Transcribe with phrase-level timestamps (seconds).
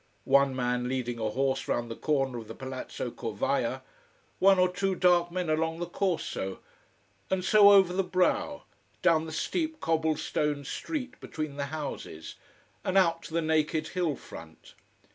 [0.25, 3.83] One man leading a horse round the corner of the Palazzo Corvaia.
[4.39, 6.57] One or two dark men along the Corso.
[7.29, 8.63] And so over the brow,
[9.03, 12.33] down the steep cobble stone street between the houses,
[12.83, 14.73] and out to the naked hill front.